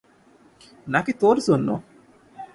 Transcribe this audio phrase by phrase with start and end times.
[0.87, 1.69] নাকি তোর জন্য?